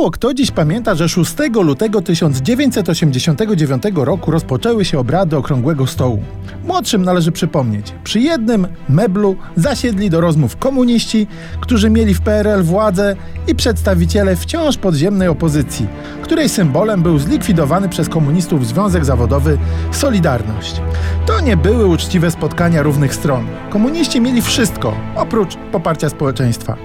Mało 0.00 0.10
kto 0.10 0.34
dziś 0.34 0.50
pamięta, 0.50 0.94
że 0.94 1.08
6 1.08 1.34
lutego 1.62 2.02
1989 2.02 3.82
roku 3.94 4.30
rozpoczęły 4.30 4.84
się 4.84 4.98
obrady 4.98 5.36
Okrągłego 5.36 5.86
Stołu. 5.86 6.22
Młodszym 6.64 7.02
należy 7.02 7.32
przypomnieć, 7.32 7.94
przy 8.04 8.20
jednym 8.20 8.66
meblu 8.88 9.36
zasiedli 9.56 10.10
do 10.10 10.20
rozmów 10.20 10.56
komuniści, 10.56 11.26
którzy 11.60 11.90
mieli 11.90 12.14
w 12.14 12.20
PRL 12.20 12.62
władzę 12.62 13.16
i 13.48 13.54
przedstawiciele 13.54 14.36
wciąż 14.36 14.76
podziemnej 14.76 15.28
opozycji, 15.28 15.86
której 16.22 16.48
symbolem 16.48 17.02
był 17.02 17.18
zlikwidowany 17.18 17.88
przez 17.88 18.08
komunistów 18.08 18.66
Związek 18.66 19.04
Zawodowy 19.04 19.58
Solidarność. 19.92 20.82
To 21.26 21.40
nie 21.40 21.56
były 21.56 21.86
uczciwe 21.86 22.30
spotkania 22.30 22.82
równych 22.82 23.14
stron. 23.14 23.46
Komuniści 23.70 24.20
mieli 24.20 24.42
wszystko, 24.42 24.94
oprócz 25.16 25.56
poparcia 25.72 26.08
społeczeństwa. 26.08 26.76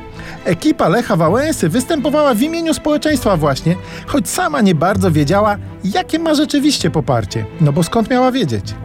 Ekipa 0.45 0.89
Lecha 0.89 1.15
Wałęsy 1.15 1.69
występowała 1.69 2.33
w 2.33 2.41
imieniu 2.41 2.73
społeczeństwa 2.73 3.37
właśnie, 3.37 3.75
choć 4.05 4.29
sama 4.29 4.61
nie 4.61 4.75
bardzo 4.75 5.11
wiedziała, 5.11 5.57
jakie 5.83 6.19
ma 6.19 6.35
rzeczywiście 6.35 6.89
poparcie. 6.91 7.45
No 7.61 7.73
bo 7.73 7.83
skąd 7.83 8.09
miała 8.09 8.31
wiedzieć? 8.31 8.75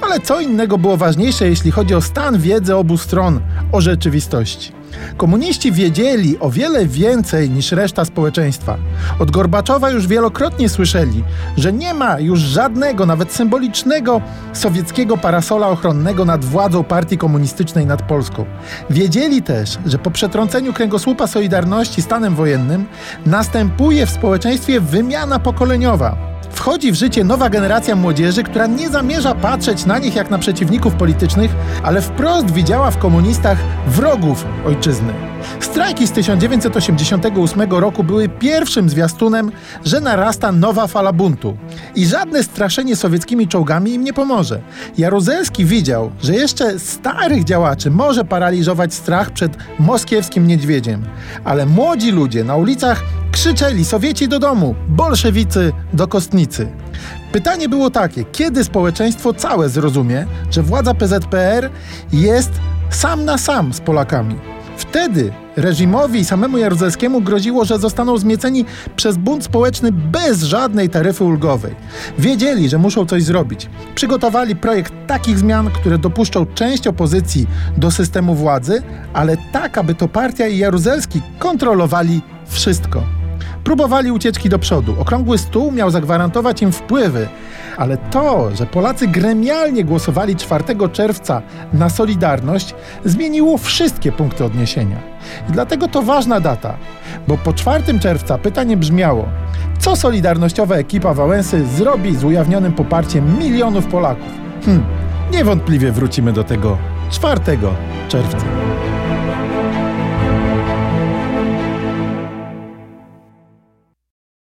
Ale 0.00 0.20
co 0.20 0.40
innego 0.40 0.78
było 0.78 0.96
ważniejsze, 0.96 1.48
jeśli 1.48 1.70
chodzi 1.70 1.94
o 1.94 2.00
stan 2.00 2.38
wiedzy 2.38 2.76
obu 2.76 2.98
stron 2.98 3.40
o 3.72 3.80
rzeczywistości. 3.80 4.78
Komuniści 5.16 5.72
wiedzieli 5.72 6.38
o 6.38 6.50
wiele 6.50 6.86
więcej 6.86 7.50
niż 7.50 7.72
reszta 7.72 8.04
społeczeństwa. 8.04 8.76
Od 9.18 9.30
Gorbaczowa 9.30 9.90
już 9.90 10.06
wielokrotnie 10.06 10.68
słyszeli, 10.68 11.24
że 11.56 11.72
nie 11.72 11.94
ma 11.94 12.20
już 12.20 12.40
żadnego, 12.40 13.06
nawet 13.06 13.32
symbolicznego 13.32 14.20
sowieckiego 14.52 15.16
parasola 15.16 15.68
ochronnego 15.68 16.24
nad 16.24 16.44
władzą 16.44 16.84
partii 16.84 17.18
komunistycznej 17.18 17.86
nad 17.86 18.02
Polską. 18.02 18.44
Wiedzieli 18.90 19.42
też, 19.42 19.78
że 19.86 19.98
po 19.98 20.10
przetrąceniu 20.10 20.72
kręgosłupa 20.72 21.26
Solidarności 21.26 22.02
stanem 22.02 22.34
wojennym 22.34 22.86
następuje 23.26 24.06
w 24.06 24.10
społeczeństwie 24.10 24.80
wymiana 24.80 25.38
pokoleniowa. 25.38 26.27
Wchodzi 26.58 26.92
w 26.92 26.94
życie 26.94 27.24
nowa 27.24 27.50
generacja 27.50 27.96
młodzieży, 27.96 28.42
która 28.42 28.66
nie 28.66 28.88
zamierza 28.90 29.34
patrzeć 29.34 29.86
na 29.86 29.98
nich 29.98 30.14
jak 30.14 30.30
na 30.30 30.38
przeciwników 30.38 30.94
politycznych, 30.94 31.50
ale 31.82 32.02
wprost 32.02 32.50
widziała 32.50 32.90
w 32.90 32.98
komunistach 32.98 33.58
wrogów 33.86 34.44
ojczyzny. 34.66 35.12
Strajki 35.60 36.06
z 36.06 36.12
1988 36.12 37.70
roku 37.70 38.04
były 38.04 38.28
pierwszym 38.28 38.88
zwiastunem, 38.88 39.52
że 39.84 40.00
narasta 40.00 40.52
nowa 40.52 40.86
fala 40.86 41.12
buntu. 41.12 41.56
I 41.94 42.06
żadne 42.06 42.42
straszenie 42.42 42.96
sowieckimi 42.96 43.48
czołgami 43.48 43.94
im 43.94 44.04
nie 44.04 44.12
pomoże. 44.12 44.60
Jaruzelski 44.98 45.64
widział, 45.64 46.10
że 46.22 46.34
jeszcze 46.34 46.78
starych 46.78 47.44
działaczy 47.44 47.90
może 47.90 48.24
paraliżować 48.24 48.94
strach 48.94 49.30
przed 49.30 49.56
moskiewskim 49.78 50.46
niedźwiedziem. 50.46 51.04
Ale 51.44 51.66
młodzi 51.66 52.10
ludzie 52.10 52.44
na 52.44 52.56
ulicach 52.56 53.02
krzyczeli 53.38 53.84
Sowieci 53.84 54.28
do 54.28 54.38
domu, 54.38 54.74
bolszewicy 54.88 55.72
do 55.92 56.08
kostnicy. 56.08 56.68
Pytanie 57.32 57.68
było 57.68 57.90
takie, 57.90 58.24
kiedy 58.24 58.64
społeczeństwo 58.64 59.32
całe 59.32 59.68
zrozumie, 59.68 60.26
że 60.50 60.62
władza 60.62 60.94
PZPR 60.94 61.70
jest 62.12 62.50
sam 62.90 63.24
na 63.24 63.38
sam 63.38 63.72
z 63.72 63.80
Polakami. 63.80 64.34
Wtedy 64.76 65.32
reżimowi 65.56 66.20
i 66.20 66.24
samemu 66.24 66.58
Jaruzelskiemu 66.58 67.20
groziło, 67.20 67.64
że 67.64 67.78
zostaną 67.78 68.18
zmieceni 68.18 68.64
przez 68.96 69.16
bunt 69.16 69.44
społeczny 69.44 69.92
bez 69.92 70.42
żadnej 70.42 70.88
taryfy 70.88 71.24
ulgowej. 71.24 71.74
Wiedzieli, 72.18 72.68
że 72.68 72.78
muszą 72.78 73.06
coś 73.06 73.22
zrobić. 73.22 73.70
Przygotowali 73.94 74.56
projekt 74.56 74.92
takich 75.06 75.38
zmian, 75.38 75.70
które 75.70 75.98
dopuszczą 75.98 76.46
część 76.46 76.86
opozycji 76.86 77.46
do 77.76 77.90
systemu 77.90 78.34
władzy, 78.34 78.82
ale 79.12 79.36
tak, 79.52 79.78
aby 79.78 79.94
to 79.94 80.08
partia 80.08 80.46
i 80.46 80.58
Jaruzelski 80.58 81.22
kontrolowali 81.38 82.22
wszystko. 82.46 83.17
Próbowali 83.68 84.12
ucieczki 84.12 84.48
do 84.48 84.58
przodu. 84.58 84.94
Okrągły 84.98 85.38
stół 85.38 85.72
miał 85.72 85.90
zagwarantować 85.90 86.62
im 86.62 86.72
wpływy, 86.72 87.28
ale 87.76 87.96
to, 87.96 88.56
że 88.56 88.66
Polacy 88.66 89.08
gremialnie 89.08 89.84
głosowali 89.84 90.36
4 90.36 90.64
czerwca 90.92 91.42
na 91.72 91.90
Solidarność, 91.90 92.74
zmieniło 93.04 93.58
wszystkie 93.58 94.12
punkty 94.12 94.44
odniesienia. 94.44 94.96
I 95.48 95.52
dlatego 95.52 95.88
to 95.88 96.02
ważna 96.02 96.40
data, 96.40 96.76
bo 97.28 97.38
po 97.38 97.52
4 97.52 97.98
czerwca 97.98 98.38
pytanie 98.38 98.76
brzmiało: 98.76 99.28
co 99.78 99.96
solidarnościowa 99.96 100.76
ekipa 100.76 101.14
Wałęsy 101.14 101.66
zrobi 101.66 102.16
z 102.16 102.24
ujawnionym 102.24 102.72
poparciem 102.72 103.38
milionów 103.38 103.86
Polaków? 103.86 104.32
Hm, 104.64 104.84
niewątpliwie 105.32 105.92
wrócimy 105.92 106.32
do 106.32 106.44
tego 106.44 106.78
4 107.10 107.40
czerwca. 108.08 108.46